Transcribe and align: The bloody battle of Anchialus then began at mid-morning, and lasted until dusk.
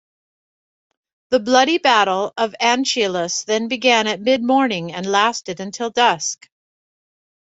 The 1.29 1.39
bloody 1.39 1.77
battle 1.77 2.33
of 2.35 2.55
Anchialus 2.59 3.45
then 3.45 3.67
began 3.67 4.07
at 4.07 4.19
mid-morning, 4.19 4.91
and 4.93 5.05
lasted 5.05 5.59
until 5.59 5.91
dusk. 5.91 6.49